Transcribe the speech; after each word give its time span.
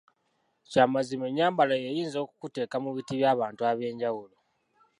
Kya 0.71 0.83
mazima 0.93 1.25
ennyambala 1.27 1.73
yo 1.81 1.87
eyinza 1.91 2.17
okukuteeka 2.21 2.75
mu 2.83 2.89
biti 2.95 3.13
bya 3.19 3.39
bantu 3.39 3.61
ab‘enjawulo. 3.69 4.37